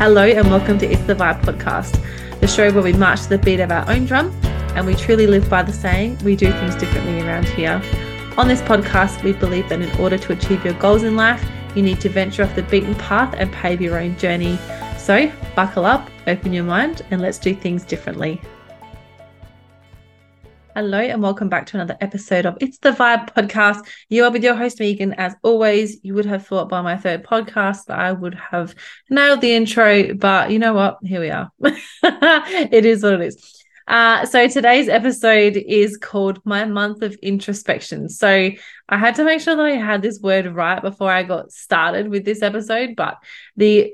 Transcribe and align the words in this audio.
Hello, 0.00 0.22
and 0.22 0.50
welcome 0.50 0.78
to 0.78 0.90
It's 0.90 1.02
the 1.02 1.14
Vibe 1.14 1.42
podcast, 1.42 2.00
the 2.40 2.48
show 2.48 2.72
where 2.72 2.82
we 2.82 2.94
march 2.94 3.20
to 3.24 3.28
the 3.28 3.36
beat 3.36 3.60
of 3.60 3.70
our 3.70 3.86
own 3.90 4.06
drum 4.06 4.34
and 4.74 4.86
we 4.86 4.94
truly 4.94 5.26
live 5.26 5.50
by 5.50 5.62
the 5.62 5.74
saying, 5.74 6.16
we 6.24 6.34
do 6.36 6.50
things 6.50 6.74
differently 6.74 7.20
around 7.20 7.46
here. 7.50 7.82
On 8.38 8.48
this 8.48 8.62
podcast, 8.62 9.22
we 9.22 9.34
believe 9.34 9.68
that 9.68 9.82
in 9.82 10.00
order 10.00 10.16
to 10.16 10.32
achieve 10.32 10.64
your 10.64 10.72
goals 10.72 11.02
in 11.02 11.16
life, 11.16 11.46
you 11.74 11.82
need 11.82 12.00
to 12.00 12.08
venture 12.08 12.44
off 12.44 12.56
the 12.56 12.62
beaten 12.62 12.94
path 12.94 13.34
and 13.36 13.52
pave 13.52 13.82
your 13.82 13.98
own 13.98 14.16
journey. 14.16 14.58
So, 14.96 15.30
buckle 15.54 15.84
up, 15.84 16.08
open 16.26 16.54
your 16.54 16.64
mind, 16.64 17.02
and 17.10 17.20
let's 17.20 17.36
do 17.36 17.54
things 17.54 17.84
differently. 17.84 18.40
Hello, 20.80 20.98
and 20.98 21.22
welcome 21.22 21.50
back 21.50 21.66
to 21.66 21.76
another 21.76 21.98
episode 22.00 22.46
of 22.46 22.56
It's 22.58 22.78
the 22.78 22.92
Vibe 22.92 23.34
podcast. 23.34 23.86
You 24.08 24.24
are 24.24 24.30
with 24.30 24.42
your 24.42 24.54
host, 24.54 24.80
Megan. 24.80 25.12
As 25.12 25.36
always, 25.42 25.98
you 26.02 26.14
would 26.14 26.24
have 26.24 26.46
thought 26.46 26.70
by 26.70 26.80
my 26.80 26.96
third 26.96 27.22
podcast 27.22 27.84
that 27.88 27.98
I 27.98 28.12
would 28.12 28.34
have 28.34 28.74
nailed 29.10 29.42
the 29.42 29.52
intro, 29.52 30.14
but 30.14 30.50
you 30.50 30.58
know 30.58 30.72
what? 30.72 30.96
Here 31.02 31.20
we 31.20 31.28
are. 31.28 31.52
it 31.62 32.86
is 32.86 33.02
what 33.02 33.12
it 33.12 33.20
is. 33.20 33.62
Uh, 33.86 34.24
so 34.24 34.48
today's 34.48 34.88
episode 34.88 35.58
is 35.58 35.98
called 35.98 36.40
My 36.46 36.64
Month 36.64 37.02
of 37.02 37.14
Introspection. 37.16 38.08
So 38.08 38.50
I 38.88 38.96
had 38.96 39.16
to 39.16 39.24
make 39.24 39.42
sure 39.42 39.56
that 39.56 39.66
I 39.66 39.72
had 39.72 40.00
this 40.00 40.18
word 40.18 40.46
right 40.46 40.80
before 40.80 41.10
I 41.10 41.24
got 41.24 41.52
started 41.52 42.08
with 42.08 42.24
this 42.24 42.40
episode, 42.40 42.96
but 42.96 43.18
the 43.54 43.92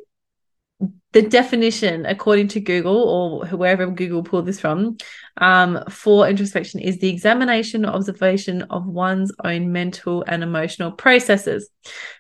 the 1.17 1.23
definition, 1.23 2.05
according 2.05 2.47
to 2.49 2.61
Google 2.61 2.95
or 2.95 3.47
wherever 3.57 3.87
Google 3.87 4.23
pulled 4.23 4.45
this 4.45 4.61
from, 4.61 4.99
um, 5.39 5.83
for 5.89 6.29
introspection 6.29 6.79
is 6.79 6.99
the 6.99 7.09
examination 7.09 7.87
or 7.87 7.95
observation 7.95 8.61
of 8.69 8.85
one's 8.85 9.33
own 9.43 9.73
mental 9.73 10.25
and 10.29 10.43
emotional 10.43 10.93
processes. 10.93 11.71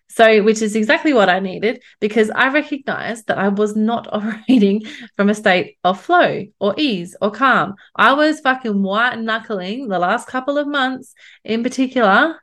So, 0.08 0.42
which 0.42 0.62
is 0.62 0.74
exactly 0.74 1.12
what 1.12 1.28
I 1.28 1.40
needed 1.40 1.82
because 2.00 2.30
I 2.30 2.48
recognized 2.48 3.26
that 3.26 3.36
I 3.36 3.48
was 3.48 3.76
not 3.76 4.08
operating 4.14 4.80
from 5.14 5.28
a 5.28 5.34
state 5.34 5.76
of 5.84 6.00
flow 6.00 6.46
or 6.58 6.74
ease 6.78 7.14
or 7.20 7.30
calm. 7.30 7.74
I 7.96 8.14
was 8.14 8.40
fucking 8.40 8.82
white 8.82 9.18
knuckling 9.20 9.88
the 9.88 9.98
last 9.98 10.26
couple 10.26 10.56
of 10.56 10.66
months 10.66 11.12
in 11.44 11.62
particular 11.62 12.40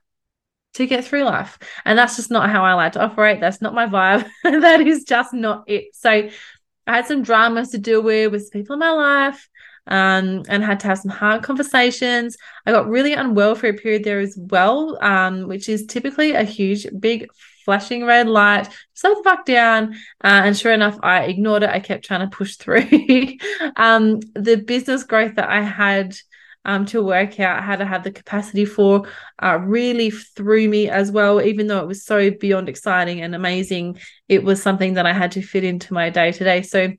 to 0.74 0.88
get 0.88 1.06
through 1.06 1.24
life. 1.24 1.60
And 1.86 1.98
that's 1.98 2.16
just 2.16 2.32
not 2.32 2.50
how 2.50 2.64
I 2.64 2.74
like 2.74 2.94
to 2.94 3.04
operate. 3.04 3.40
That's 3.40 3.62
not 3.62 3.74
my 3.74 3.88
vibe. 3.88 4.30
that 4.44 4.82
is 4.82 5.04
just 5.04 5.34
not 5.34 5.64
it. 5.68 5.96
So 5.96 6.10
I 6.10 6.32
had 6.88 7.06
some 7.06 7.24
dramas 7.24 7.70
to 7.70 7.78
deal 7.78 8.02
with 8.02 8.32
with 8.32 8.52
people 8.52 8.74
in 8.74 8.80
my 8.80 8.92
life 8.92 9.50
um, 9.88 10.44
and 10.50 10.64
had 10.64 10.80
to 10.82 10.88
have 10.88 11.00
some 11.00 11.12
hard 11.12 11.44
conversations. 11.44 12.38
I 12.66 12.72
got 12.72 12.88
really 12.88 13.14
unwell 13.14 13.56
for 13.56 13.68
a 13.68 13.74
period 13.74 14.04
there 14.04 14.20
as 14.20 14.38
well, 14.38 14.98
um, 15.02 15.48
which 15.48 15.70
is 15.70 15.86
typically 15.86 16.32
a 16.32 16.44
huge, 16.44 16.88
big 17.00 17.28
flashing 17.66 18.06
red 18.06 18.28
light. 18.28 18.70
Slow 18.94 19.16
the 19.16 19.24
fuck 19.24 19.46
down. 19.46 19.94
Uh, 20.24 20.42
and 20.46 20.58
sure 20.58 20.74
enough, 20.74 20.98
I 21.02 21.24
ignored 21.24 21.64
it. 21.64 21.70
I 21.70 21.80
kept 21.80 22.06
trying 22.06 22.28
to 22.30 22.36
push 22.36 22.56
through. 22.58 22.88
um, 23.76 24.20
the 24.36 24.56
business 24.56 25.04
growth 25.04 25.36
that 25.36 25.50
I 25.50 25.62
had 25.62 26.16
um, 26.66 26.86
to 26.88 27.04
work 27.04 27.40
out 27.40 27.64
how 27.64 27.76
to 27.76 27.86
have 27.86 28.04
the 28.04 28.12
capacity 28.12 28.66
for 28.66 29.08
uh, 29.42 29.58
really 29.62 30.10
threw 30.10 30.68
me 30.68 30.90
as 30.90 31.12
well. 31.12 31.42
Even 31.42 31.68
though 31.68 31.80
it 31.80 31.88
was 31.88 32.06
so 32.06 32.32
beyond 32.32 32.70
exciting 32.70 33.22
and 33.22 33.36
amazing, 33.36 34.00
it 34.28 34.44
was 34.44 34.62
something 34.62 34.94
that 34.94 35.06
I 35.06 35.14
had 35.14 35.34
to 35.34 35.42
fit 35.42 35.64
into 35.64 35.94
my 35.94 36.10
day 36.10 36.32
to 36.32 36.44
day. 36.44 36.62
So 36.62 36.94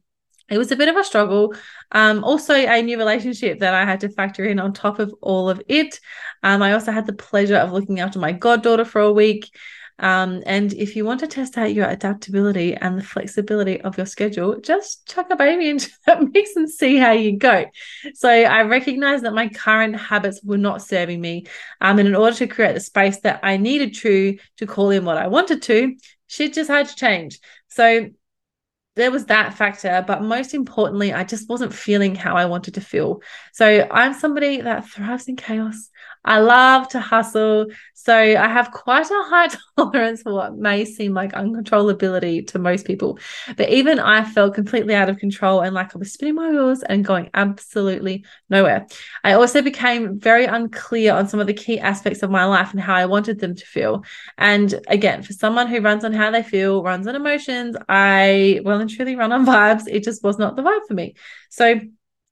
it 0.50 0.58
was 0.58 0.70
a 0.70 0.76
bit 0.76 0.88
of 0.88 0.96
a 0.96 1.04
struggle. 1.04 1.54
Um, 1.92 2.22
also, 2.22 2.54
a 2.54 2.82
new 2.82 2.98
relationship 2.98 3.60
that 3.60 3.74
I 3.74 3.84
had 3.84 4.00
to 4.00 4.10
factor 4.10 4.44
in 4.44 4.60
on 4.60 4.72
top 4.72 4.98
of 4.98 5.14
all 5.22 5.48
of 5.48 5.62
it. 5.68 6.00
Um, 6.42 6.62
I 6.62 6.72
also 6.72 6.92
had 6.92 7.06
the 7.06 7.14
pleasure 7.14 7.56
of 7.56 7.72
looking 7.72 8.00
after 8.00 8.18
my 8.18 8.32
goddaughter 8.32 8.84
for 8.84 9.00
a 9.00 9.12
week. 9.12 9.50
Um, 9.98 10.42
and 10.46 10.72
if 10.72 10.96
you 10.96 11.04
want 11.04 11.20
to 11.20 11.26
test 11.26 11.56
out 11.56 11.74
your 11.74 11.88
adaptability 11.88 12.74
and 12.74 12.98
the 12.98 13.02
flexibility 13.02 13.80
of 13.80 13.96
your 13.96 14.06
schedule, 14.06 14.60
just 14.60 15.06
chuck 15.06 15.28
a 15.30 15.36
baby 15.36 15.68
into 15.68 15.90
that 16.06 16.22
mix 16.32 16.56
and 16.56 16.68
see 16.68 16.96
how 16.96 17.12
you 17.12 17.36
go. 17.36 17.66
So 18.14 18.28
I 18.28 18.62
recognize 18.62 19.22
that 19.22 19.34
my 19.34 19.48
current 19.48 19.96
habits 19.96 20.40
were 20.42 20.58
not 20.58 20.82
serving 20.82 21.20
me. 21.20 21.46
Um, 21.80 21.98
and 21.98 22.08
in 22.08 22.14
order 22.14 22.36
to 22.36 22.46
create 22.46 22.74
the 22.74 22.80
space 22.80 23.20
that 23.20 23.40
I 23.42 23.56
needed 23.56 23.94
to 23.96 24.38
to 24.58 24.66
call 24.66 24.90
in 24.90 25.04
what 25.04 25.16
I 25.16 25.28
wanted 25.28 25.62
to, 25.62 25.96
shit 26.26 26.54
just 26.54 26.70
had 26.70 26.88
to 26.88 26.96
change. 26.96 27.38
So 27.68 28.10
there 28.96 29.10
was 29.10 29.26
that 29.26 29.54
factor, 29.54 30.04
but 30.06 30.22
most 30.22 30.54
importantly, 30.54 31.12
I 31.12 31.24
just 31.24 31.48
wasn't 31.48 31.74
feeling 31.74 32.14
how 32.14 32.36
I 32.36 32.44
wanted 32.44 32.74
to 32.74 32.80
feel. 32.80 33.22
So 33.52 33.86
I'm 33.90 34.14
somebody 34.14 34.60
that 34.60 34.88
thrives 34.88 35.26
in 35.26 35.36
chaos. 35.36 35.90
I 36.24 36.40
love 36.40 36.88
to 36.88 37.00
hustle. 37.00 37.66
So 37.94 38.14
I 38.14 38.48
have 38.48 38.70
quite 38.70 39.10
a 39.10 39.22
high 39.26 39.48
tolerance 39.76 40.22
for 40.22 40.32
what 40.32 40.56
may 40.56 40.84
seem 40.84 41.14
like 41.14 41.32
uncontrollability 41.32 42.46
to 42.48 42.58
most 42.58 42.86
people. 42.86 43.18
But 43.56 43.68
even 43.70 43.98
I 43.98 44.24
felt 44.24 44.54
completely 44.54 44.94
out 44.94 45.08
of 45.08 45.18
control 45.18 45.60
and 45.60 45.74
like 45.74 45.94
I 45.94 45.98
was 45.98 46.12
spinning 46.12 46.34
my 46.34 46.50
wheels 46.50 46.82
and 46.82 47.04
going 47.04 47.30
absolutely 47.34 48.24
nowhere. 48.48 48.86
I 49.22 49.32
also 49.34 49.62
became 49.62 50.18
very 50.18 50.44
unclear 50.44 51.14
on 51.14 51.28
some 51.28 51.40
of 51.40 51.46
the 51.46 51.54
key 51.54 51.78
aspects 51.78 52.22
of 52.22 52.30
my 52.30 52.44
life 52.44 52.72
and 52.72 52.80
how 52.80 52.94
I 52.94 53.06
wanted 53.06 53.40
them 53.40 53.54
to 53.54 53.64
feel. 53.66 54.04
And 54.38 54.74
again, 54.88 55.22
for 55.22 55.32
someone 55.32 55.66
who 55.68 55.80
runs 55.80 56.04
on 56.04 56.12
how 56.12 56.30
they 56.30 56.42
feel, 56.42 56.82
runs 56.82 57.06
on 57.06 57.14
emotions, 57.14 57.76
I 57.88 58.60
well 58.64 58.80
and 58.80 58.90
truly 58.90 59.16
run 59.16 59.32
on 59.32 59.46
vibes. 59.54 59.84
It 59.86 60.04
just 60.04 60.22
was 60.22 60.38
not 60.38 60.56
the 60.56 60.62
vibe 60.62 60.86
for 60.86 60.94
me. 60.94 61.14
So 61.50 61.80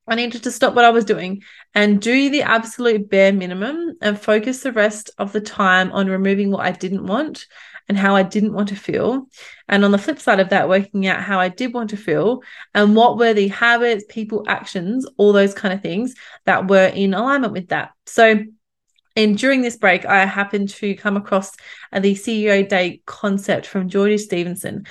I 0.08 0.16
needed 0.16 0.42
to 0.42 0.50
stop 0.50 0.74
what 0.74 0.84
I 0.84 0.90
was 0.90 1.04
doing 1.04 1.42
and 1.74 2.00
do 2.00 2.30
the 2.30 2.42
absolute 2.42 3.08
bare 3.08 3.32
minimum 3.32 3.96
and 4.00 4.20
focus 4.20 4.62
the 4.62 4.72
rest 4.72 5.10
of 5.18 5.32
the 5.32 5.40
time 5.40 5.92
on 5.92 6.08
removing 6.08 6.50
what 6.50 6.66
I 6.66 6.72
didn't 6.72 7.06
want 7.06 7.46
and 7.88 7.96
how 7.96 8.16
I 8.16 8.22
didn't 8.22 8.52
want 8.52 8.68
to 8.70 8.76
feel. 8.76 9.26
And 9.68 9.84
on 9.84 9.92
the 9.92 9.98
flip 9.98 10.18
side 10.18 10.40
of 10.40 10.50
that, 10.50 10.68
working 10.68 11.06
out 11.06 11.22
how 11.22 11.38
I 11.38 11.48
did 11.48 11.72
want 11.72 11.90
to 11.90 11.96
feel 11.96 12.42
and 12.74 12.96
what 12.96 13.16
were 13.16 13.34
the 13.34 13.48
habits, 13.48 14.04
people, 14.08 14.44
actions, 14.48 15.06
all 15.16 15.32
those 15.32 15.54
kind 15.54 15.74
of 15.74 15.82
things 15.82 16.14
that 16.46 16.68
were 16.68 16.86
in 16.86 17.14
alignment 17.14 17.52
with 17.52 17.68
that. 17.68 17.92
So, 18.06 18.44
and 19.14 19.38
during 19.38 19.60
this 19.60 19.76
break, 19.76 20.04
I 20.04 20.24
happened 20.24 20.70
to 20.70 20.94
come 20.94 21.16
across 21.16 21.52
the 21.92 22.14
CEO 22.14 22.68
Day 22.68 23.02
concept 23.06 23.66
from 23.66 23.88
Georgie 23.88 24.18
Stevenson. 24.18 24.86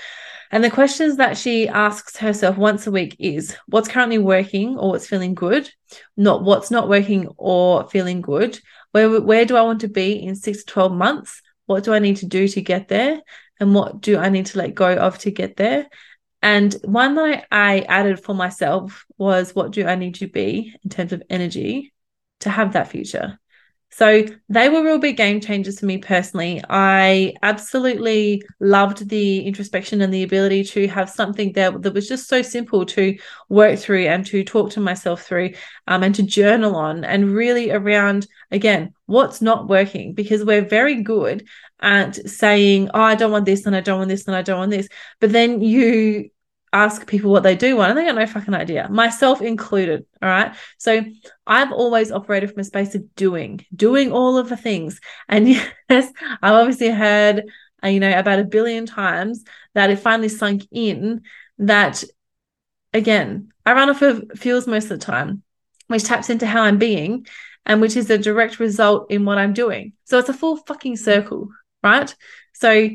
And 0.51 0.63
the 0.63 0.69
questions 0.69 1.15
that 1.15 1.37
she 1.37 1.69
asks 1.69 2.17
herself 2.17 2.57
once 2.57 2.85
a 2.85 2.91
week 2.91 3.15
is 3.19 3.55
what's 3.67 3.87
currently 3.87 4.17
working 4.17 4.77
or 4.77 4.89
what's 4.89 5.07
feeling 5.07 5.33
good, 5.33 5.71
not 6.17 6.43
what's 6.43 6.69
not 6.69 6.89
working 6.89 7.29
or 7.37 7.89
feeling 7.89 8.19
good. 8.19 8.59
Where, 8.91 9.21
where 9.21 9.45
do 9.45 9.55
I 9.55 9.61
want 9.61 9.81
to 9.81 9.87
be 9.87 10.21
in 10.21 10.35
six 10.35 10.65
to 10.65 10.73
12 10.73 10.91
months? 10.91 11.41
What 11.67 11.85
do 11.85 11.93
I 11.93 11.99
need 11.99 12.17
to 12.17 12.25
do 12.25 12.49
to 12.49 12.61
get 12.61 12.89
there? 12.89 13.21
And 13.61 13.73
what 13.73 14.01
do 14.01 14.17
I 14.17 14.27
need 14.27 14.47
to 14.47 14.57
let 14.57 14.75
go 14.75 14.93
of 14.93 15.17
to 15.19 15.31
get 15.31 15.55
there? 15.55 15.87
And 16.41 16.73
one 16.83 17.15
that 17.15 17.45
I, 17.49 17.77
I 17.77 17.79
added 17.81 18.21
for 18.21 18.35
myself 18.35 19.05
was 19.17 19.55
what 19.55 19.71
do 19.71 19.85
I 19.85 19.95
need 19.95 20.15
to 20.15 20.27
be 20.27 20.75
in 20.83 20.89
terms 20.89 21.13
of 21.13 21.23
energy 21.29 21.93
to 22.41 22.49
have 22.49 22.73
that 22.73 22.89
future? 22.89 23.39
So 23.93 24.23
they 24.47 24.69
were 24.69 24.83
real 24.83 24.99
big 24.99 25.17
game 25.17 25.41
changers 25.41 25.79
for 25.79 25.85
me 25.85 25.97
personally. 25.97 26.61
I 26.69 27.33
absolutely 27.43 28.41
loved 28.61 29.09
the 29.09 29.41
introspection 29.41 30.01
and 30.01 30.13
the 30.13 30.23
ability 30.23 30.63
to 30.63 30.87
have 30.87 31.09
something 31.09 31.51
that, 31.53 31.81
that 31.81 31.93
was 31.93 32.07
just 32.07 32.29
so 32.29 32.41
simple 32.41 32.85
to 32.85 33.17
work 33.49 33.77
through 33.77 34.07
and 34.07 34.25
to 34.27 34.45
talk 34.45 34.71
to 34.71 34.79
myself 34.79 35.23
through 35.23 35.53
um, 35.87 36.03
and 36.03 36.15
to 36.15 36.23
journal 36.23 36.77
on 36.77 37.03
and 37.03 37.33
really 37.33 37.69
around, 37.69 38.27
again, 38.49 38.93
what's 39.07 39.41
not 39.41 39.67
working 39.67 40.13
because 40.13 40.45
we're 40.45 40.65
very 40.65 41.03
good 41.03 41.45
at 41.81 42.15
saying, 42.29 42.89
oh, 42.93 43.01
I 43.01 43.15
don't 43.15 43.31
want 43.31 43.45
this 43.45 43.65
and 43.65 43.75
I 43.75 43.81
don't 43.81 43.97
want 43.97 44.09
this 44.09 44.25
and 44.25 44.35
I 44.35 44.41
don't 44.41 44.59
want 44.59 44.71
this. 44.71 44.87
But 45.19 45.33
then 45.33 45.61
you 45.61 46.29
ask 46.73 47.05
people 47.05 47.31
what 47.31 47.43
they 47.43 47.55
do 47.55 47.75
want 47.75 47.89
and 47.89 47.97
they 47.97 48.05
got 48.05 48.15
no 48.15 48.25
fucking 48.25 48.53
idea 48.53 48.87
myself 48.89 49.41
included 49.41 50.05
all 50.21 50.29
right? 50.29 50.55
So 50.77 51.03
i've 51.45 51.71
always 51.71 52.11
operated 52.11 52.51
from 52.51 52.61
a 52.61 52.63
space 52.63 52.95
of 52.95 53.13
doing 53.15 53.65
doing 53.75 54.11
all 54.11 54.37
of 54.37 54.49
the 54.49 54.57
things. 54.57 54.99
And 55.27 55.47
yes 55.89 56.11
i've 56.41 56.53
obviously 56.53 56.89
heard 56.89 57.43
uh, 57.83 57.87
you 57.87 57.99
know 57.99 58.17
about 58.17 58.39
a 58.39 58.45
billion 58.45 58.85
times 58.85 59.43
that 59.73 59.89
it 59.89 59.99
finally 59.99 60.29
sunk 60.29 60.63
in 60.71 61.23
that 61.57 62.03
again 62.93 63.51
i 63.65 63.73
run 63.73 63.89
off 63.89 64.01
of 64.01 64.23
fuels 64.35 64.67
most 64.67 64.85
of 64.85 64.99
the 64.99 65.05
time 65.05 65.43
which 65.87 66.03
taps 66.03 66.29
into 66.29 66.45
how 66.45 66.63
i'm 66.63 66.77
being 66.77 67.25
and 67.65 67.81
which 67.81 67.95
is 67.95 68.09
a 68.09 68.17
direct 68.17 68.59
result 68.59 69.11
in 69.11 69.25
what 69.25 69.37
i'm 69.37 69.53
doing. 69.53 69.93
So 70.05 70.17
it's 70.19 70.29
a 70.29 70.33
full 70.33 70.57
fucking 70.57 70.97
circle 70.97 71.49
right? 71.83 72.13
So 72.53 72.89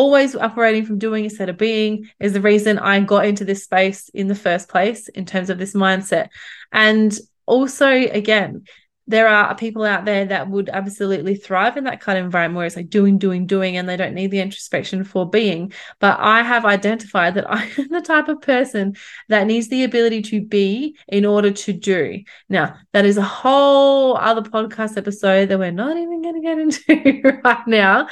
always 0.00 0.34
operating 0.34 0.86
from 0.86 0.98
doing 0.98 1.24
instead 1.24 1.50
of 1.50 1.58
being 1.58 2.08
is 2.18 2.32
the 2.32 2.40
reason 2.40 2.78
I 2.78 3.00
got 3.00 3.26
into 3.26 3.44
this 3.44 3.64
space 3.64 4.08
in 4.08 4.28
the 4.28 4.34
first 4.34 4.70
place 4.70 5.08
in 5.08 5.26
terms 5.26 5.50
of 5.50 5.58
this 5.58 5.74
mindset. 5.74 6.30
And 6.72 7.16
also, 7.44 7.86
again, 7.86 8.64
there 9.10 9.26
are 9.26 9.54
people 9.56 9.82
out 9.82 10.04
there 10.04 10.24
that 10.24 10.48
would 10.48 10.68
absolutely 10.68 11.34
thrive 11.34 11.76
in 11.76 11.84
that 11.84 12.00
kind 12.00 12.16
of 12.16 12.24
environment 12.24 12.56
where 12.56 12.66
it's 12.66 12.76
like 12.76 12.88
doing, 12.88 13.18
doing, 13.18 13.44
doing, 13.44 13.76
and 13.76 13.88
they 13.88 13.96
don't 13.96 14.14
need 14.14 14.30
the 14.30 14.38
introspection 14.38 15.02
for 15.02 15.28
being. 15.28 15.72
But 15.98 16.20
I 16.20 16.42
have 16.42 16.64
identified 16.64 17.34
that 17.34 17.50
I 17.50 17.68
am 17.76 17.88
the 17.88 18.00
type 18.00 18.28
of 18.28 18.40
person 18.40 18.96
that 19.28 19.48
needs 19.48 19.68
the 19.68 19.82
ability 19.82 20.22
to 20.22 20.40
be 20.40 20.96
in 21.08 21.24
order 21.24 21.50
to 21.50 21.72
do. 21.72 22.22
Now, 22.48 22.76
that 22.92 23.04
is 23.04 23.16
a 23.16 23.22
whole 23.22 24.16
other 24.16 24.42
podcast 24.42 24.96
episode 24.96 25.48
that 25.48 25.58
we're 25.58 25.72
not 25.72 25.96
even 25.96 26.22
going 26.22 26.36
to 26.36 26.40
get 26.40 26.58
into 26.58 27.40
right 27.44 27.66
now. 27.66 28.06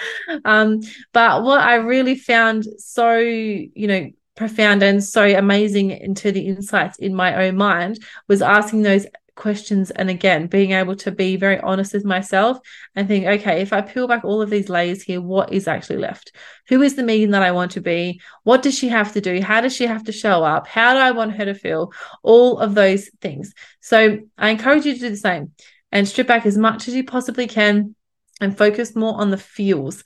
Um, 0.44 0.80
but 1.12 1.44
what 1.44 1.60
I 1.60 1.76
really 1.76 2.16
found 2.16 2.64
so, 2.78 3.18
you 3.18 3.86
know, 3.86 4.10
profound 4.34 4.82
and 4.82 5.02
so 5.02 5.22
amazing 5.36 5.90
into 5.90 6.32
the 6.32 6.46
insights 6.46 6.98
in 6.98 7.14
my 7.14 7.46
own 7.46 7.56
mind 7.56 7.98
was 8.28 8.40
asking 8.40 8.82
those 8.82 9.06
questions 9.38 9.90
and 9.92 10.10
again 10.10 10.48
being 10.48 10.72
able 10.72 10.96
to 10.96 11.12
be 11.12 11.36
very 11.36 11.58
honest 11.60 11.94
with 11.94 12.04
myself 12.04 12.58
and 12.96 13.06
think 13.06 13.24
okay 13.24 13.62
if 13.62 13.72
i 13.72 13.80
peel 13.80 14.08
back 14.08 14.24
all 14.24 14.42
of 14.42 14.50
these 14.50 14.68
layers 14.68 15.00
here 15.00 15.20
what 15.20 15.52
is 15.52 15.68
actually 15.68 15.96
left? 15.96 16.32
Who 16.68 16.82
is 16.82 16.96
the 16.96 17.04
Megan 17.04 17.30
that 17.30 17.42
i 17.42 17.52
want 17.52 17.70
to 17.72 17.80
be? 17.80 18.20
What 18.42 18.62
does 18.62 18.76
she 18.76 18.88
have 18.88 19.12
to 19.12 19.20
do? 19.20 19.40
How 19.40 19.60
does 19.60 19.74
she 19.74 19.86
have 19.86 20.04
to 20.04 20.12
show 20.12 20.42
up? 20.42 20.66
How 20.66 20.92
do 20.92 20.98
i 20.98 21.12
want 21.12 21.36
her 21.36 21.44
to 21.44 21.54
feel? 21.54 21.92
All 22.22 22.58
of 22.58 22.74
those 22.74 23.08
things. 23.20 23.54
So 23.80 24.18
i 24.36 24.50
encourage 24.50 24.84
you 24.84 24.94
to 24.94 25.00
do 25.00 25.10
the 25.10 25.16
same 25.16 25.52
and 25.92 26.06
strip 26.06 26.26
back 26.26 26.44
as 26.44 26.58
much 26.58 26.88
as 26.88 26.94
you 26.94 27.04
possibly 27.04 27.46
can 27.46 27.94
and 28.40 28.58
focus 28.58 28.96
more 28.96 29.20
on 29.20 29.30
the 29.30 29.38
feels 29.38 30.04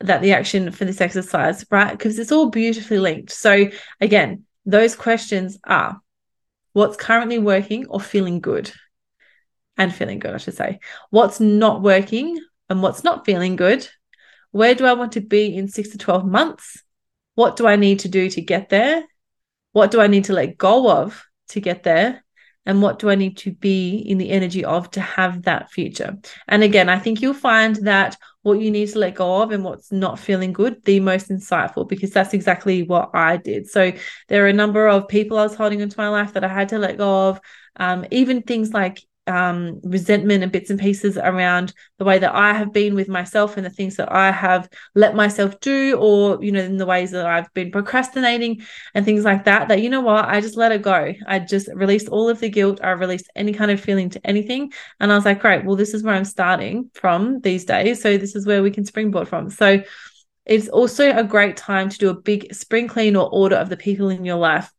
that 0.00 0.20
the 0.20 0.32
action 0.32 0.70
for 0.70 0.84
this 0.84 1.00
exercise 1.00 1.64
right? 1.70 1.92
Because 1.92 2.18
it's 2.18 2.32
all 2.32 2.50
beautifully 2.50 2.98
linked. 2.98 3.32
So 3.32 3.68
again 4.00 4.44
those 4.66 4.94
questions 4.94 5.58
are 5.64 6.00
what's 6.76 6.98
currently 6.98 7.38
working 7.38 7.86
or 7.86 7.98
feeling 7.98 8.38
good 8.38 8.70
and 9.78 9.94
feeling 9.94 10.18
good, 10.18 10.34
I 10.34 10.36
should 10.36 10.56
say. 10.56 10.78
What's 11.08 11.40
not 11.40 11.80
working 11.80 12.38
and 12.68 12.82
what's 12.82 13.02
not 13.02 13.24
feeling 13.24 13.56
good. 13.56 13.88
Where 14.50 14.74
do 14.74 14.84
I 14.84 14.92
want 14.92 15.12
to 15.12 15.22
be 15.22 15.56
in 15.56 15.68
six 15.68 15.88
to 15.92 15.98
12 15.98 16.26
months? 16.26 16.82
What 17.34 17.56
do 17.56 17.66
I 17.66 17.76
need 17.76 18.00
to 18.00 18.08
do 18.08 18.28
to 18.28 18.42
get 18.42 18.68
there? 18.68 19.02
What 19.72 19.90
do 19.90 20.02
I 20.02 20.06
need 20.06 20.24
to 20.24 20.34
let 20.34 20.58
go 20.58 20.90
of 20.90 21.24
to 21.48 21.60
get 21.60 21.82
there? 21.82 22.22
And 22.66 22.82
what 22.82 22.98
do 22.98 23.08
I 23.08 23.14
need 23.14 23.36
to 23.38 23.52
be 23.52 23.96
in 23.98 24.18
the 24.18 24.30
energy 24.30 24.64
of 24.64 24.90
to 24.92 25.00
have 25.00 25.42
that 25.42 25.70
future? 25.70 26.18
And 26.48 26.62
again, 26.62 26.88
I 26.88 26.98
think 26.98 27.22
you'll 27.22 27.34
find 27.34 27.76
that 27.86 28.16
what 28.42 28.60
you 28.60 28.70
need 28.70 28.88
to 28.88 28.98
let 28.98 29.14
go 29.14 29.42
of 29.42 29.52
and 29.52 29.64
what's 29.64 29.90
not 29.90 30.18
feeling 30.18 30.52
good 30.52 30.84
the 30.84 31.00
most 31.00 31.30
insightful 31.30 31.88
because 31.88 32.10
that's 32.10 32.34
exactly 32.34 32.82
what 32.82 33.10
I 33.14 33.36
did. 33.38 33.68
So 33.68 33.92
there 34.28 34.44
are 34.44 34.48
a 34.48 34.52
number 34.52 34.86
of 34.86 35.08
people 35.08 35.38
I 35.38 35.44
was 35.44 35.54
holding 35.54 35.80
into 35.80 35.98
my 35.98 36.08
life 36.08 36.32
that 36.34 36.44
I 36.44 36.48
had 36.48 36.68
to 36.70 36.78
let 36.78 36.98
go 36.98 37.28
of. 37.28 37.40
Um, 37.76 38.06
even 38.10 38.42
things 38.42 38.72
like 38.72 39.05
um, 39.26 39.80
resentment 39.82 40.42
and 40.42 40.52
bits 40.52 40.70
and 40.70 40.78
pieces 40.78 41.16
around 41.16 41.72
the 41.98 42.04
way 42.04 42.18
that 42.18 42.34
I 42.34 42.52
have 42.52 42.72
been 42.72 42.94
with 42.94 43.08
myself 43.08 43.56
and 43.56 43.66
the 43.66 43.70
things 43.70 43.96
that 43.96 44.12
I 44.12 44.30
have 44.30 44.68
let 44.94 45.14
myself 45.14 45.58
do, 45.60 45.96
or, 45.98 46.42
you 46.42 46.52
know, 46.52 46.62
in 46.62 46.76
the 46.76 46.86
ways 46.86 47.10
that 47.10 47.26
I've 47.26 47.52
been 47.54 47.70
procrastinating 47.70 48.62
and 48.94 49.04
things 49.04 49.24
like 49.24 49.44
that, 49.44 49.68
that, 49.68 49.82
you 49.82 49.90
know 49.90 50.00
what, 50.00 50.24
I 50.26 50.40
just 50.40 50.56
let 50.56 50.72
it 50.72 50.82
go. 50.82 51.12
I 51.26 51.38
just 51.40 51.68
released 51.74 52.08
all 52.08 52.28
of 52.28 52.40
the 52.40 52.48
guilt. 52.48 52.80
I 52.82 52.90
released 52.90 53.30
any 53.34 53.52
kind 53.52 53.70
of 53.70 53.80
feeling 53.80 54.10
to 54.10 54.26
anything. 54.26 54.72
And 55.00 55.12
I 55.12 55.16
was 55.16 55.24
like, 55.24 55.40
great, 55.40 55.64
well, 55.64 55.76
this 55.76 55.94
is 55.94 56.02
where 56.02 56.14
I'm 56.14 56.24
starting 56.24 56.90
from 56.94 57.40
these 57.40 57.64
days. 57.64 58.02
So 58.02 58.16
this 58.18 58.36
is 58.36 58.46
where 58.46 58.62
we 58.62 58.70
can 58.70 58.84
springboard 58.84 59.28
from. 59.28 59.50
So 59.50 59.82
it's 60.44 60.68
also 60.68 61.10
a 61.10 61.24
great 61.24 61.56
time 61.56 61.88
to 61.88 61.98
do 61.98 62.10
a 62.10 62.14
big 62.14 62.54
spring 62.54 62.86
clean 62.86 63.16
or 63.16 63.28
order 63.32 63.56
of 63.56 63.68
the 63.68 63.76
people 63.76 64.10
in 64.10 64.24
your 64.24 64.36
life 64.36 64.70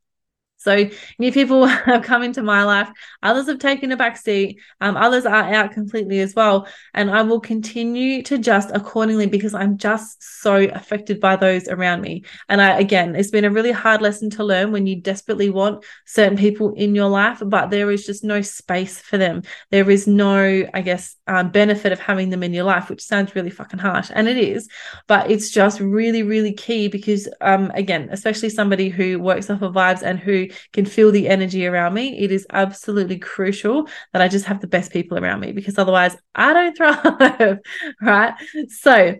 so 0.67 0.89
new 1.17 1.31
people 1.31 1.65
have 1.65 2.03
come 2.03 2.23
into 2.23 2.43
my 2.43 2.63
life. 2.63 2.89
Others 3.23 3.47
have 3.47 3.59
taken 3.59 3.93
a 3.93 3.97
back 3.97 4.17
seat. 4.17 4.59
Um, 4.81 4.97
others 4.97 5.25
are 5.25 5.53
out 5.53 5.71
completely 5.71 6.19
as 6.19 6.35
well. 6.35 6.67
And 6.93 7.09
I 7.09 7.21
will 7.21 7.39
continue 7.39 8.21
to 8.23 8.35
adjust 8.35 8.71
accordingly 8.73 9.27
because 9.27 9.53
I'm 9.53 9.77
just 9.77 10.21
so 10.41 10.55
affected 10.55 11.21
by 11.21 11.37
those 11.37 11.69
around 11.69 12.01
me. 12.01 12.25
And 12.49 12.61
I, 12.61 12.79
again, 12.79 13.15
it's 13.15 13.31
been 13.31 13.45
a 13.45 13.49
really 13.49 13.71
hard 13.71 14.01
lesson 14.01 14.29
to 14.31 14.43
learn 14.43 14.73
when 14.73 14.85
you 14.87 14.99
desperately 14.99 15.49
want 15.49 15.85
certain 16.05 16.37
people 16.37 16.73
in 16.73 16.93
your 16.95 17.09
life, 17.09 17.41
but 17.45 17.69
there 17.69 17.89
is 17.89 18.05
just 18.05 18.25
no 18.25 18.41
space 18.41 18.99
for 18.99 19.17
them. 19.17 19.43
There 19.71 19.89
is 19.89 20.05
no, 20.05 20.67
I 20.73 20.81
guess, 20.81 21.15
um, 21.27 21.49
benefit 21.49 21.93
of 21.93 21.99
having 21.99 22.29
them 22.29 22.43
in 22.43 22.53
your 22.53 22.65
life, 22.65 22.89
which 22.89 23.01
sounds 23.01 23.35
really 23.35 23.51
fucking 23.51 23.79
harsh. 23.79 24.11
And 24.13 24.27
it 24.27 24.37
is, 24.37 24.67
but 25.07 25.31
it's 25.31 25.49
just 25.49 25.79
really, 25.79 26.23
really 26.23 26.51
key 26.51 26.89
because, 26.89 27.29
um, 27.39 27.71
again, 27.73 28.09
especially 28.11 28.49
somebody 28.49 28.89
who 28.89 29.17
works 29.19 29.49
off 29.49 29.61
of 29.61 29.73
vibes 29.73 30.01
and 30.01 30.19
who 30.19 30.47
can 30.73 30.85
feel 30.85 31.11
the 31.11 31.27
energy 31.27 31.65
around 31.65 31.93
me, 31.93 32.17
it 32.19 32.31
is 32.31 32.45
absolutely 32.51 33.19
crucial 33.19 33.87
that 34.13 34.21
I 34.21 34.27
just 34.27 34.45
have 34.45 34.61
the 34.61 34.67
best 34.67 34.91
people 34.91 35.17
around 35.17 35.39
me 35.39 35.51
because 35.51 35.77
otherwise 35.77 36.15
I 36.35 36.53
don't 36.53 36.77
thrive. 36.77 37.59
right. 38.01 38.33
So, 38.69 39.15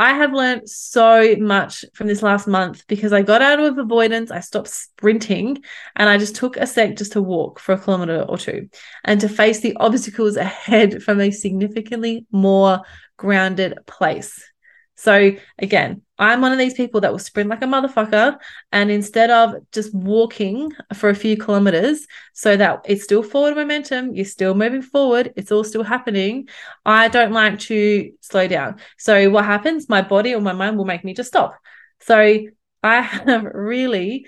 I 0.00 0.12
have 0.14 0.32
learned 0.32 0.68
so 0.70 1.34
much 1.36 1.84
from 1.92 2.06
this 2.06 2.22
last 2.22 2.46
month 2.46 2.86
because 2.86 3.12
I 3.12 3.22
got 3.22 3.42
out 3.42 3.58
of 3.58 3.78
avoidance. 3.78 4.30
I 4.30 4.38
stopped 4.40 4.68
sprinting 4.68 5.62
and 5.96 6.08
I 6.08 6.18
just 6.18 6.36
took 6.36 6.56
a 6.56 6.68
sec 6.68 6.96
just 6.96 7.12
to 7.12 7.22
walk 7.22 7.58
for 7.58 7.72
a 7.72 7.78
kilometer 7.78 8.22
or 8.22 8.38
two 8.38 8.68
and 9.04 9.20
to 9.20 9.28
face 9.28 9.58
the 9.58 9.74
obstacles 9.74 10.36
ahead 10.36 11.02
from 11.02 11.20
a 11.20 11.32
significantly 11.32 12.26
more 12.30 12.82
grounded 13.16 13.76
place. 13.86 14.40
So, 14.98 15.30
again, 15.60 16.02
I'm 16.18 16.40
one 16.40 16.50
of 16.50 16.58
these 16.58 16.74
people 16.74 17.00
that 17.02 17.12
will 17.12 17.20
sprint 17.20 17.48
like 17.48 17.62
a 17.62 17.66
motherfucker. 17.66 18.36
And 18.72 18.90
instead 18.90 19.30
of 19.30 19.54
just 19.70 19.94
walking 19.94 20.72
for 20.92 21.08
a 21.08 21.14
few 21.14 21.36
kilometers 21.36 22.04
so 22.32 22.56
that 22.56 22.80
it's 22.84 23.04
still 23.04 23.22
forward 23.22 23.54
momentum, 23.54 24.16
you're 24.16 24.24
still 24.24 24.56
moving 24.56 24.82
forward, 24.82 25.32
it's 25.36 25.52
all 25.52 25.62
still 25.62 25.84
happening, 25.84 26.48
I 26.84 27.06
don't 27.06 27.30
like 27.30 27.60
to 27.60 28.10
slow 28.22 28.48
down. 28.48 28.80
So, 28.98 29.30
what 29.30 29.44
happens? 29.44 29.88
My 29.88 30.02
body 30.02 30.34
or 30.34 30.40
my 30.40 30.52
mind 30.52 30.76
will 30.76 30.84
make 30.84 31.04
me 31.04 31.14
just 31.14 31.28
stop. 31.28 31.54
So, 32.00 32.18
I 32.82 33.00
have 33.00 33.44
really 33.44 34.26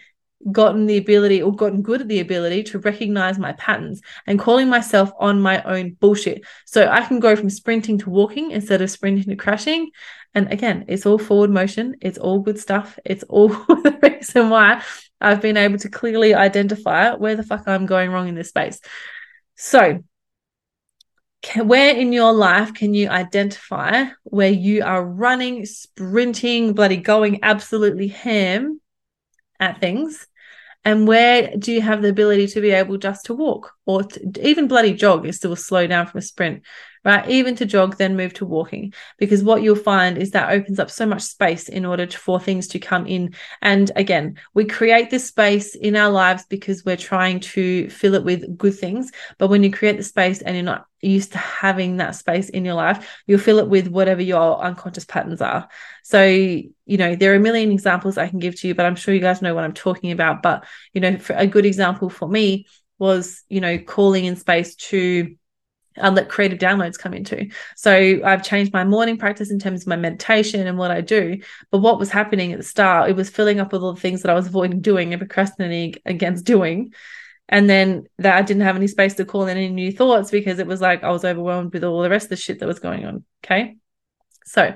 gotten 0.50 0.86
the 0.86 0.96
ability 0.96 1.42
or 1.42 1.54
gotten 1.54 1.82
good 1.82 2.00
at 2.00 2.08
the 2.08 2.20
ability 2.20 2.62
to 2.62 2.78
recognize 2.78 3.38
my 3.38 3.52
patterns 3.52 4.00
and 4.26 4.38
calling 4.38 4.68
myself 4.68 5.12
on 5.18 5.40
my 5.40 5.62
own 5.62 5.92
bullshit. 6.00 6.42
So 6.64 6.88
I 6.88 7.02
can 7.02 7.20
go 7.20 7.36
from 7.36 7.50
sprinting 7.50 7.98
to 7.98 8.10
walking 8.10 8.50
instead 8.50 8.80
of 8.80 8.90
sprinting 8.90 9.24
to 9.24 9.36
crashing. 9.36 9.90
And 10.34 10.50
again, 10.50 10.86
it's 10.88 11.04
all 11.04 11.18
forward 11.18 11.50
motion. 11.50 11.96
It's 12.00 12.18
all 12.18 12.40
good 12.40 12.58
stuff. 12.58 12.98
It's 13.04 13.22
all 13.24 13.48
the 13.68 13.98
reason 14.02 14.48
why 14.48 14.82
I've 15.20 15.42
been 15.42 15.56
able 15.56 15.78
to 15.78 15.90
clearly 15.90 16.34
identify 16.34 17.14
where 17.14 17.36
the 17.36 17.42
fuck 17.42 17.64
I'm 17.66 17.86
going 17.86 18.10
wrong 18.10 18.28
in 18.28 18.34
this 18.34 18.48
space. 18.48 18.80
So, 19.56 20.02
can, 21.42 21.68
where 21.68 21.94
in 21.94 22.12
your 22.12 22.32
life 22.32 22.74
can 22.74 22.94
you 22.94 23.08
identify 23.08 24.04
where 24.24 24.50
you 24.50 24.84
are 24.84 25.04
running, 25.04 25.66
sprinting, 25.66 26.74
bloody 26.74 26.98
going 26.98 27.40
absolutely 27.42 28.08
ham 28.08 28.80
at 29.58 29.80
things 29.80 30.26
and 30.84 31.06
where 31.06 31.52
do 31.58 31.72
you 31.72 31.82
have 31.82 32.02
the 32.02 32.08
ability 32.08 32.46
to 32.48 32.60
be 32.60 32.70
able 32.70 32.96
just 32.96 33.26
to 33.26 33.34
walk? 33.34 33.72
Or 33.84 34.04
to, 34.04 34.48
even 34.48 34.68
bloody 34.68 34.94
jog 34.94 35.26
is 35.26 35.36
still 35.36 35.56
slow 35.56 35.86
down 35.86 36.06
from 36.06 36.18
a 36.18 36.22
sprint, 36.22 36.62
right? 37.04 37.28
Even 37.28 37.54
to 37.56 37.64
jog, 37.64 37.96
then 37.96 38.16
move 38.16 38.34
to 38.34 38.46
walking. 38.46 38.92
Because 39.18 39.42
what 39.42 39.62
you'll 39.62 39.76
find 39.76 40.18
is 40.18 40.32
that 40.32 40.50
opens 40.50 40.78
up 40.78 40.90
so 40.90 41.06
much 41.06 41.22
space 41.22 41.68
in 41.68 41.84
order 41.84 42.06
to, 42.06 42.18
for 42.18 42.38
things 42.38 42.68
to 42.68 42.78
come 42.78 43.06
in. 43.06 43.34
And 43.62 43.90
again, 43.96 44.38
we 44.54 44.64
create 44.66 45.10
this 45.10 45.26
space 45.26 45.74
in 45.74 45.96
our 45.96 46.10
lives 46.10 46.44
because 46.48 46.84
we're 46.84 46.96
trying 46.96 47.40
to 47.40 47.88
fill 47.88 48.14
it 48.14 48.24
with 48.24 48.58
good 48.58 48.74
things. 48.74 49.10
But 49.38 49.48
when 49.48 49.62
you 49.62 49.70
create 49.70 49.96
the 49.96 50.02
space 50.02 50.42
and 50.42 50.54
you're 50.54 50.64
not 50.64 50.86
used 51.00 51.32
to 51.32 51.38
having 51.38 51.96
that 51.96 52.14
space 52.16 52.50
in 52.50 52.64
your 52.64 52.74
life, 52.74 53.22
you'll 53.26 53.38
fill 53.38 53.58
it 53.58 53.68
with 53.68 53.88
whatever 53.88 54.20
your 54.20 54.60
unconscious 54.60 55.06
patterns 55.06 55.40
are. 55.40 55.68
So, 56.02 56.22
you 56.22 56.68
know, 56.86 57.16
there 57.16 57.32
are 57.32 57.36
a 57.36 57.40
million 57.40 57.72
examples 57.72 58.18
I 58.18 58.28
can 58.28 58.38
give 58.40 58.60
to 58.60 58.68
you, 58.68 58.74
but 58.74 58.84
I'm 58.84 58.96
sure 58.96 59.14
you 59.14 59.20
guys 59.20 59.40
know 59.40 59.54
what 59.54 59.64
I'm 59.64 59.72
talking 59.72 60.12
about. 60.12 60.42
But, 60.42 60.66
you 60.92 61.00
know, 61.00 61.18
a 61.30 61.46
good 61.46 61.64
example 61.64 62.10
for 62.10 62.28
me 62.28 62.66
was, 62.98 63.42
you 63.48 63.62
know, 63.62 63.78
calling 63.78 64.26
in 64.26 64.36
space 64.36 64.74
to 64.74 65.34
uh, 65.98 66.10
let 66.10 66.28
creative 66.28 66.58
downloads 66.58 66.98
come 66.98 67.14
into. 67.14 67.48
So 67.76 68.20
I've 68.24 68.44
changed 68.44 68.72
my 68.72 68.84
morning 68.84 69.16
practice 69.16 69.50
in 69.50 69.58
terms 69.58 69.82
of 69.82 69.88
my 69.88 69.96
meditation 69.96 70.66
and 70.66 70.78
what 70.78 70.90
I 70.90 71.00
do. 71.00 71.38
But 71.70 71.78
what 71.78 71.98
was 71.98 72.10
happening 72.10 72.52
at 72.52 72.58
the 72.58 72.64
start, 72.64 73.10
it 73.10 73.16
was 73.16 73.30
filling 73.30 73.60
up 73.60 73.72
with 73.72 73.82
all 73.82 73.94
the 73.94 74.00
things 74.00 74.22
that 74.22 74.30
I 74.30 74.34
was 74.34 74.46
avoiding 74.46 74.80
doing 74.80 75.12
and 75.12 75.20
procrastinating 75.20 76.00
against 76.04 76.44
doing 76.44 76.92
and 77.50 77.68
then 77.68 78.06
that 78.18 78.36
I 78.36 78.42
didn't 78.42 78.62
have 78.62 78.76
any 78.76 78.86
space 78.86 79.14
to 79.14 79.24
call 79.24 79.46
in 79.46 79.56
any 79.56 79.68
new 79.68 79.92
thoughts 79.92 80.30
because 80.30 80.60
it 80.60 80.66
was 80.66 80.80
like 80.80 81.02
I 81.02 81.10
was 81.10 81.24
overwhelmed 81.24 81.74
with 81.74 81.84
all 81.84 82.00
the 82.00 82.08
rest 82.08 82.26
of 82.26 82.30
the 82.30 82.36
shit 82.36 82.60
that 82.60 82.66
was 82.66 82.78
going 82.78 83.04
on. 83.04 83.24
Okay. 83.44 83.76
So, 84.46 84.74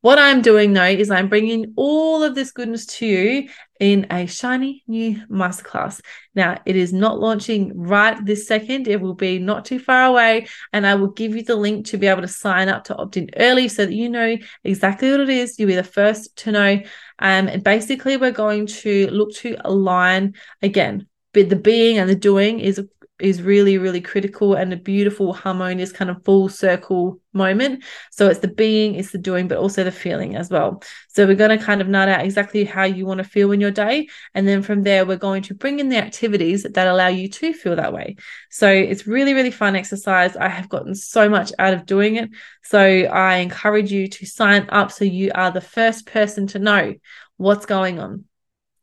what 0.00 0.18
I'm 0.18 0.42
doing 0.42 0.72
though 0.72 0.84
is 0.84 1.10
I'm 1.10 1.28
bringing 1.28 1.74
all 1.76 2.22
of 2.22 2.34
this 2.34 2.50
goodness 2.50 2.86
to 2.86 3.06
you 3.06 3.48
in 3.80 4.06
a 4.10 4.26
shiny 4.26 4.84
new 4.86 5.16
masterclass. 5.28 6.00
Now, 6.34 6.60
it 6.64 6.76
is 6.76 6.92
not 6.92 7.20
launching 7.20 7.72
right 7.74 8.24
this 8.24 8.46
second. 8.46 8.88
It 8.88 9.00
will 9.00 9.14
be 9.14 9.38
not 9.38 9.64
too 9.64 9.78
far 9.78 10.04
away. 10.04 10.46
And 10.72 10.86
I 10.86 10.94
will 10.94 11.10
give 11.10 11.34
you 11.34 11.42
the 11.42 11.56
link 11.56 11.86
to 11.86 11.98
be 11.98 12.06
able 12.06 12.22
to 12.22 12.28
sign 12.28 12.68
up 12.68 12.84
to 12.84 12.96
opt 12.96 13.16
in 13.16 13.30
early 13.36 13.68
so 13.68 13.86
that 13.86 13.94
you 13.94 14.08
know 14.08 14.36
exactly 14.62 15.10
what 15.10 15.20
it 15.20 15.28
is. 15.28 15.58
You'll 15.58 15.68
be 15.68 15.74
the 15.74 15.84
first 15.84 16.36
to 16.38 16.52
know. 16.52 16.80
Um, 17.18 17.48
and 17.48 17.62
basically, 17.62 18.16
we're 18.16 18.30
going 18.30 18.66
to 18.66 19.08
look 19.10 19.34
to 19.36 19.56
align 19.64 20.34
again 20.62 21.06
but 21.34 21.48
the 21.48 21.56
being 21.56 21.98
and 21.98 22.08
the 22.08 22.14
doing 22.14 22.60
is 22.60 22.80
is 23.20 23.42
really 23.42 23.78
really 23.78 24.00
critical 24.00 24.54
and 24.54 24.72
a 24.72 24.76
beautiful 24.76 25.32
harmonious 25.32 25.92
kind 25.92 26.10
of 26.10 26.24
full 26.24 26.48
circle 26.48 27.20
moment. 27.32 27.84
So 28.10 28.28
it's 28.28 28.40
the 28.40 28.48
being 28.48 28.96
it's 28.96 29.12
the 29.12 29.18
doing 29.18 29.46
but 29.46 29.58
also 29.58 29.84
the 29.84 29.92
feeling 29.92 30.34
as 30.34 30.50
well. 30.50 30.82
So 31.08 31.26
we're 31.26 31.36
going 31.36 31.56
to 31.56 31.64
kind 31.64 31.80
of 31.80 31.88
nut 31.88 32.08
out 32.08 32.24
exactly 32.24 32.64
how 32.64 32.84
you 32.84 33.06
want 33.06 33.18
to 33.18 33.24
feel 33.24 33.52
in 33.52 33.60
your 33.60 33.70
day 33.70 34.08
and 34.34 34.48
then 34.48 34.62
from 34.62 34.82
there 34.82 35.06
we're 35.06 35.16
going 35.16 35.42
to 35.44 35.54
bring 35.54 35.78
in 35.78 35.88
the 35.88 35.96
activities 35.96 36.64
that 36.64 36.88
allow 36.88 37.08
you 37.08 37.28
to 37.28 37.52
feel 37.52 37.76
that 37.76 37.92
way. 37.92 38.16
So 38.50 38.68
it's 38.68 39.06
really 39.06 39.32
really 39.32 39.52
fun 39.52 39.76
exercise. 39.76 40.36
I 40.36 40.48
have 40.48 40.68
gotten 40.68 40.94
so 40.96 41.28
much 41.28 41.52
out 41.58 41.74
of 41.74 41.86
doing 41.86 42.16
it. 42.16 42.30
So 42.64 42.80
i 42.80 43.36
encourage 43.36 43.92
you 43.92 44.08
to 44.08 44.26
sign 44.26 44.66
up 44.70 44.90
so 44.90 45.04
you 45.04 45.30
are 45.34 45.52
the 45.52 45.60
first 45.60 46.06
person 46.06 46.46
to 46.48 46.58
know 46.58 46.94
what's 47.36 47.66
going 47.66 48.00
on 48.00 48.24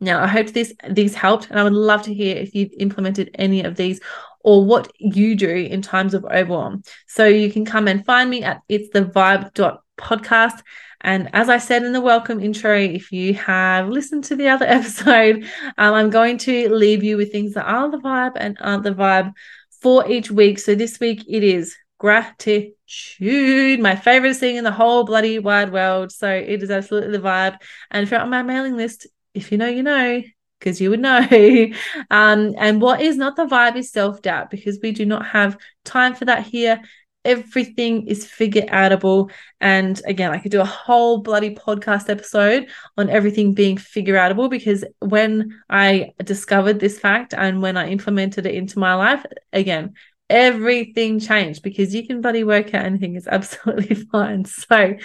Now, 0.01 0.23
I 0.23 0.27
hope 0.27 0.47
this 0.47 0.73
these 0.89 1.13
helped, 1.13 1.49
and 1.49 1.59
I 1.59 1.63
would 1.63 1.73
love 1.73 2.01
to 2.03 2.13
hear 2.13 2.35
if 2.35 2.55
you've 2.55 2.73
implemented 2.79 3.29
any 3.35 3.63
of 3.63 3.75
these 3.75 3.99
or 4.43 4.65
what 4.65 4.91
you 4.97 5.35
do 5.35 5.47
in 5.47 5.83
times 5.83 6.15
of 6.15 6.25
overwhelm. 6.25 6.81
So 7.07 7.27
you 7.27 7.51
can 7.51 7.65
come 7.65 7.87
and 7.87 8.03
find 8.03 8.27
me 8.27 8.43
at 8.43 8.61
it's 8.67 8.89
the 8.89 9.03
vibe 9.03 9.53
podcast. 9.99 10.63
And 11.01 11.29
as 11.33 11.49
I 11.49 11.59
said 11.59 11.83
in 11.83 11.93
the 11.93 12.01
welcome 12.01 12.39
intro, 12.39 12.75
if 12.75 13.11
you 13.11 13.35
have 13.35 13.89
listened 13.89 14.23
to 14.25 14.35
the 14.35 14.49
other 14.49 14.65
episode, 14.67 15.45
um, 15.77 15.93
I'm 15.93 16.09
going 16.09 16.39
to 16.39 16.73
leave 16.73 17.03
you 17.03 17.17
with 17.17 17.31
things 17.31 17.53
that 17.53 17.65
are 17.65 17.89
the 17.89 17.97
vibe 17.97 18.33
and 18.35 18.57
aren't 18.59 18.83
the 18.83 18.93
vibe 18.93 19.33
for 19.81 20.09
each 20.09 20.31
week. 20.31 20.57
So 20.57 20.73
this 20.73 20.99
week 20.99 21.23
it 21.27 21.43
is 21.43 21.75
gratitude, 21.99 23.79
my 23.79 23.95
favorite 23.95 24.35
thing 24.35 24.55
in 24.55 24.63
the 24.63 24.71
whole 24.71 25.03
bloody 25.03 25.37
wide 25.37 25.71
world. 25.71 26.11
So 26.11 26.27
it 26.27 26.63
is 26.63 26.71
absolutely 26.71 27.11
the 27.11 27.23
vibe. 27.23 27.57
And 27.91 28.03
if 28.03 28.09
you're 28.09 28.19
on 28.19 28.31
my 28.31 28.41
mailing 28.41 28.75
list, 28.75 29.05
if 29.33 29.51
you 29.51 29.57
know, 29.57 29.67
you 29.67 29.83
know, 29.83 30.21
because 30.59 30.79
you 30.79 30.91
would 30.91 30.99
know. 30.99 31.19
um, 32.11 32.53
and 32.57 32.81
what 32.81 33.01
is 33.01 33.17
not 33.17 33.35
the 33.35 33.45
vibe 33.45 33.75
is 33.75 33.91
self 33.91 34.21
doubt 34.21 34.49
because 34.49 34.79
we 34.81 34.91
do 34.91 35.05
not 35.05 35.25
have 35.25 35.57
time 35.83 36.15
for 36.15 36.25
that 36.25 36.45
here. 36.45 36.81
Everything 37.23 38.07
is 38.07 38.25
figure 38.25 38.63
outable. 38.63 39.31
And 39.59 40.01
again, 40.05 40.31
I 40.31 40.39
could 40.39 40.51
do 40.51 40.61
a 40.61 40.65
whole 40.65 41.19
bloody 41.19 41.53
podcast 41.53 42.09
episode 42.09 42.67
on 42.97 43.09
everything 43.09 43.53
being 43.53 43.77
figure 43.77 44.15
outable 44.15 44.49
because 44.49 44.83
when 44.99 45.61
I 45.69 46.13
discovered 46.23 46.79
this 46.79 46.97
fact 46.99 47.35
and 47.35 47.61
when 47.61 47.77
I 47.77 47.89
implemented 47.89 48.47
it 48.47 48.55
into 48.55 48.79
my 48.79 48.95
life, 48.95 49.23
again, 49.53 49.93
everything 50.31 51.19
changed 51.19 51.61
because 51.61 51.93
you 51.93 52.07
can 52.07 52.21
bloody 52.21 52.43
work 52.43 52.73
out 52.73 52.85
anything. 52.85 53.15
It's 53.15 53.27
absolutely 53.31 53.95
fine. 53.95 54.45
So, 54.45 54.95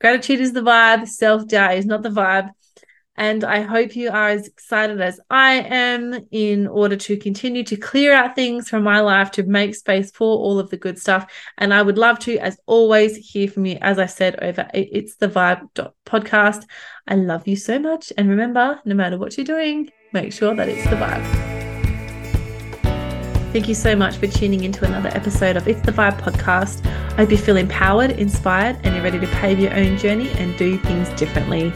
gratitude 0.00 0.40
is 0.40 0.54
the 0.54 0.62
vibe, 0.62 1.06
self 1.08 1.46
doubt 1.46 1.76
is 1.76 1.84
not 1.84 2.02
the 2.02 2.08
vibe. 2.08 2.50
And 3.16 3.44
I 3.44 3.60
hope 3.60 3.94
you 3.94 4.10
are 4.10 4.28
as 4.28 4.46
excited 4.46 5.00
as 5.00 5.20
I 5.30 5.54
am 5.54 6.26
in 6.30 6.66
order 6.66 6.96
to 6.96 7.16
continue 7.16 7.62
to 7.64 7.76
clear 7.76 8.12
out 8.12 8.34
things 8.34 8.68
from 8.68 8.82
my 8.82 9.00
life 9.00 9.30
to 9.32 9.42
make 9.44 9.74
space 9.74 10.10
for 10.10 10.36
all 10.36 10.58
of 10.58 10.70
the 10.70 10.76
good 10.76 10.98
stuff. 10.98 11.30
And 11.58 11.72
I 11.72 11.82
would 11.82 11.98
love 11.98 12.18
to, 12.20 12.38
as 12.38 12.58
always, 12.66 13.16
hear 13.16 13.48
from 13.48 13.66
you. 13.66 13.78
As 13.80 13.98
I 13.98 14.06
said 14.06 14.42
over 14.42 14.68
It's 14.74 15.16
the 15.16 15.28
Vibe 15.28 15.68
podcast. 16.06 16.64
I 17.06 17.14
love 17.16 17.46
you 17.46 17.56
so 17.56 17.78
much. 17.78 18.12
And 18.16 18.28
remember, 18.28 18.80
no 18.84 18.94
matter 18.94 19.18
what 19.18 19.36
you're 19.36 19.44
doing, 19.44 19.90
make 20.12 20.32
sure 20.32 20.54
that 20.54 20.68
it's 20.68 20.84
the 20.84 20.96
vibe. 20.96 21.54
Thank 23.52 23.68
you 23.68 23.74
so 23.74 23.94
much 23.94 24.16
for 24.16 24.26
tuning 24.26 24.64
into 24.64 24.84
another 24.84 25.10
episode 25.10 25.56
of 25.56 25.68
It's 25.68 25.80
the 25.82 25.92
Vibe 25.92 26.18
podcast. 26.20 26.84
I 27.12 27.18
hope 27.18 27.30
you 27.30 27.38
feel 27.38 27.56
empowered, 27.56 28.10
inspired, 28.12 28.80
and 28.82 28.94
you're 28.94 29.04
ready 29.04 29.20
to 29.20 29.28
pave 29.28 29.60
your 29.60 29.72
own 29.74 29.96
journey 29.96 30.28
and 30.30 30.56
do 30.58 30.76
things 30.78 31.08
differently. 31.10 31.72